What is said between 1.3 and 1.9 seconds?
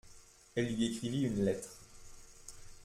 lettre.